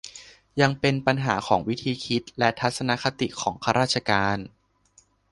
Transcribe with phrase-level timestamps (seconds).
[0.61, 4.37] ยังเป็นปัญหาของวิธีคิด และทัศนคติ ของข้าราชการ